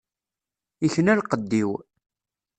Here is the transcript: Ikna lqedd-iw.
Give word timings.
Ikna 0.85 1.13
lqedd-iw. 1.19 1.71